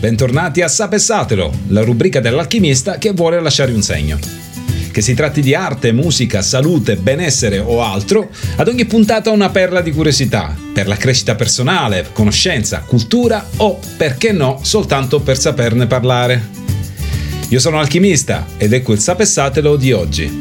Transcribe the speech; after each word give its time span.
Bentornati 0.00 0.62
a 0.62 0.68
Sapessatelo, 0.68 1.52
la 1.70 1.82
rubrica 1.82 2.20
dell'alchimista 2.20 2.98
che 2.98 3.10
vuole 3.10 3.40
lasciare 3.40 3.72
un 3.72 3.82
segno. 3.82 4.16
Che 4.92 5.00
si 5.00 5.12
tratti 5.12 5.40
di 5.40 5.56
arte, 5.56 5.90
musica, 5.90 6.40
salute, 6.40 6.94
benessere 6.94 7.58
o 7.58 7.82
altro, 7.82 8.30
ad 8.54 8.68
ogni 8.68 8.84
puntata 8.84 9.32
una 9.32 9.48
perla 9.50 9.80
di 9.80 9.90
curiosità, 9.90 10.56
per 10.72 10.86
la 10.86 10.94
crescita 10.94 11.34
personale, 11.34 12.10
conoscenza, 12.12 12.84
cultura 12.86 13.44
o, 13.56 13.80
perché 13.96 14.30
no, 14.30 14.60
soltanto 14.62 15.18
per 15.18 15.36
saperne 15.36 15.88
parlare. 15.88 16.48
Io 17.48 17.58
sono 17.58 17.80
Alchimista 17.80 18.46
ed 18.56 18.72
ecco 18.72 18.92
il 18.92 19.00
Sapessatelo 19.00 19.74
di 19.74 19.90
oggi. 19.90 20.40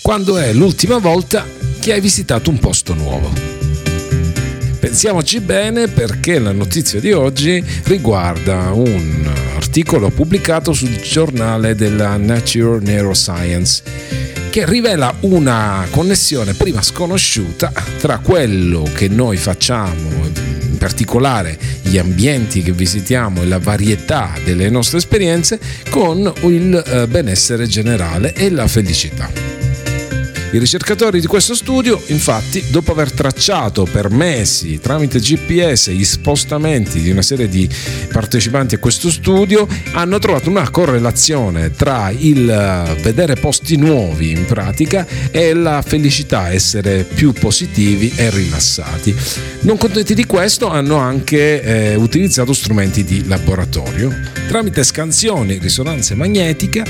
Quando 0.00 0.38
è 0.38 0.54
l'ultima 0.54 0.96
volta 0.96 1.44
che 1.78 1.92
hai 1.92 2.00
visitato 2.00 2.48
un 2.48 2.58
posto 2.58 2.94
nuovo? 2.94 3.65
Pensiamoci 4.86 5.40
bene 5.40 5.88
perché 5.88 6.38
la 6.38 6.52
notizia 6.52 7.00
di 7.00 7.10
oggi 7.10 7.60
riguarda 7.86 8.70
un 8.72 9.28
articolo 9.56 10.10
pubblicato 10.10 10.72
sul 10.72 11.00
giornale 11.00 11.74
della 11.74 12.16
Nature 12.16 12.78
Neuroscience 12.78 13.82
che 14.48 14.64
rivela 14.64 15.12
una 15.22 15.84
connessione 15.90 16.54
prima 16.54 16.82
sconosciuta 16.82 17.72
tra 17.98 18.18
quello 18.18 18.88
che 18.94 19.08
noi 19.08 19.38
facciamo, 19.38 20.24
in 20.24 20.76
particolare 20.78 21.58
gli 21.82 21.98
ambienti 21.98 22.62
che 22.62 22.70
visitiamo 22.70 23.42
e 23.42 23.46
la 23.46 23.58
varietà 23.58 24.34
delle 24.44 24.70
nostre 24.70 24.98
esperienze, 24.98 25.58
con 25.90 26.32
il 26.42 26.76
eh, 26.86 27.08
benessere 27.08 27.66
generale 27.66 28.34
e 28.34 28.50
la 28.50 28.68
felicità. 28.68 29.45
I 30.56 30.58
ricercatori 30.58 31.20
di 31.20 31.26
questo 31.26 31.54
studio, 31.54 32.02
infatti, 32.06 32.64
dopo 32.70 32.92
aver 32.92 33.12
tracciato 33.12 33.84
per 33.84 34.08
mesi 34.08 34.80
tramite 34.80 35.18
GPS 35.18 35.90
gli 35.90 36.02
spostamenti 36.02 37.02
di 37.02 37.10
una 37.10 37.20
serie 37.20 37.46
di 37.46 37.68
partecipanti 38.10 38.76
a 38.76 38.78
questo 38.78 39.10
studio, 39.10 39.68
hanno 39.92 40.18
trovato 40.18 40.48
una 40.48 40.70
correlazione 40.70 41.72
tra 41.72 42.10
il 42.10 42.48
eh, 42.48 42.94
vedere 43.02 43.34
posti 43.34 43.76
nuovi 43.76 44.30
in 44.30 44.46
pratica 44.46 45.06
e 45.30 45.52
la 45.52 45.82
felicità, 45.82 46.50
essere 46.50 47.04
più 47.04 47.34
positivi 47.34 48.14
e 48.16 48.30
rilassati. 48.30 49.14
Non 49.60 49.76
contenti 49.76 50.14
di 50.14 50.24
questo, 50.24 50.70
hanno 50.70 50.96
anche 50.96 51.60
eh, 51.62 51.94
utilizzato 51.96 52.54
strumenti 52.54 53.04
di 53.04 53.26
laboratorio. 53.26 54.10
Tramite 54.48 54.84
scansioni, 54.84 55.58
risonanze 55.58 56.14
magnetiche, 56.14 56.82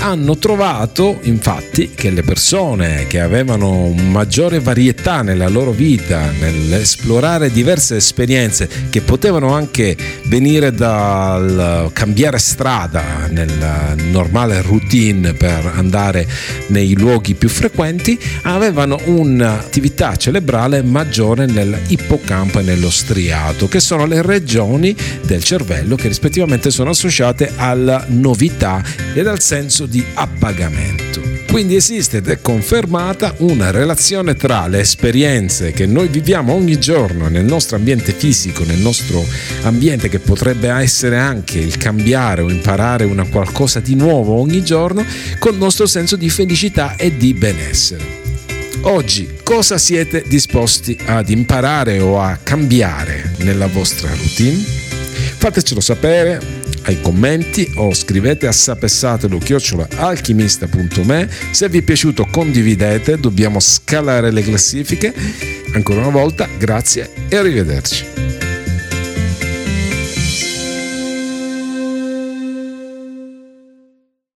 hanno 0.00 0.38
trovato 0.38 1.18
infatti 1.22 1.90
che 1.94 2.10
le 2.10 2.22
persone 2.22 3.06
che 3.06 3.20
avevano 3.20 3.92
maggiore 3.92 4.60
varietà 4.60 5.22
nella 5.22 5.48
loro 5.48 5.72
vita, 5.72 6.30
nell'esplorare 6.30 7.50
diverse 7.50 7.96
esperienze 7.96 8.68
che 8.90 9.00
potevano 9.00 9.54
anche 9.54 9.96
venire 10.26 10.72
dal 10.72 11.90
cambiare 11.92 12.38
strada 12.38 13.26
nella 13.28 13.94
normale 14.10 14.62
routine 14.62 15.34
per 15.34 15.72
andare 15.74 16.26
nei 16.68 16.96
luoghi 16.96 17.34
più 17.34 17.48
frequenti, 17.48 18.18
avevano 18.42 18.98
un'attività 19.04 20.16
cerebrale 20.16 20.82
maggiore 20.82 21.46
nell'ippocampo 21.46 22.60
e 22.60 22.62
nello 22.62 22.90
striato, 22.90 23.68
che 23.68 23.80
sono 23.80 24.06
le 24.06 24.22
regioni 24.22 24.94
del 25.24 25.42
cervello 25.42 25.96
che 25.96 26.08
rispettivamente 26.08 26.70
sono 26.70 26.90
associate 26.90 27.52
alla 27.56 28.04
novità 28.08 28.82
ed 29.14 29.26
al 29.26 29.40
senso 29.40 29.86
di 29.88 30.04
appagamento. 30.14 31.20
Quindi 31.50 31.76
esiste 31.76 32.18
ed 32.18 32.28
è 32.28 32.40
confermata 32.40 33.34
una 33.38 33.70
relazione 33.70 34.34
tra 34.34 34.66
le 34.68 34.80
esperienze 34.80 35.72
che 35.72 35.86
noi 35.86 36.08
viviamo 36.08 36.52
ogni 36.52 36.78
giorno 36.78 37.28
nel 37.28 37.44
nostro 37.44 37.76
ambiente 37.76 38.12
fisico, 38.12 38.64
nel 38.64 38.78
nostro 38.78 39.24
ambiente 39.62 40.08
che 40.08 40.18
potrebbe 40.18 40.68
essere 40.68 41.16
anche 41.16 41.58
il 41.58 41.78
cambiare 41.78 42.42
o 42.42 42.50
imparare 42.50 43.04
una 43.04 43.26
qualcosa 43.26 43.80
di 43.80 43.94
nuovo 43.94 44.34
ogni 44.34 44.62
giorno, 44.62 45.04
col 45.38 45.56
nostro 45.56 45.86
senso 45.86 46.16
di 46.16 46.28
felicità 46.28 46.96
e 46.96 47.16
di 47.16 47.32
benessere. 47.32 48.26
Oggi 48.82 49.38
cosa 49.42 49.78
siete 49.78 50.22
disposti 50.26 50.96
ad 51.06 51.30
imparare 51.30 51.98
o 51.98 52.20
a 52.20 52.38
cambiare 52.40 53.32
nella 53.38 53.66
vostra 53.66 54.08
routine? 54.10 54.62
Fatecelo 55.38 55.80
sapere 55.80 56.57
ai 56.88 57.00
commenti 57.02 57.70
o 57.74 57.92
scrivete 57.92 58.46
a 58.46 58.52
sapessatelo 58.52 59.38
alchimista.me. 59.96 61.28
Se 61.50 61.68
vi 61.68 61.78
è 61.78 61.82
piaciuto 61.82 62.26
condividete, 62.30 63.20
dobbiamo 63.20 63.60
scalare 63.60 64.30
le 64.30 64.42
classifiche. 64.42 65.14
Ancora 65.74 66.00
una 66.00 66.10
volta 66.10 66.48
grazie 66.58 67.10
e 67.28 67.36
arrivederci. 67.36 68.27